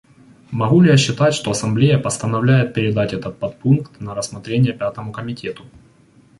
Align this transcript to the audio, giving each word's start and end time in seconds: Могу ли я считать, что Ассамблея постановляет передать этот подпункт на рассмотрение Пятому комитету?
Могу 0.49 0.81
ли 0.81 0.89
я 0.89 0.97
считать, 0.97 1.35
что 1.35 1.51
Ассамблея 1.51 1.99
постановляет 1.99 2.73
передать 2.73 3.13
этот 3.13 3.37
подпункт 3.37 3.99
на 4.01 4.15
рассмотрение 4.15 4.73
Пятому 4.75 5.11
комитету? 5.11 5.63